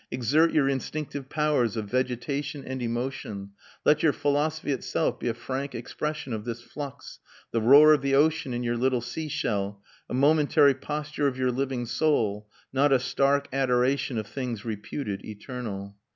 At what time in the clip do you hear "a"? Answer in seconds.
5.27-5.33, 10.09-10.13, 12.91-12.97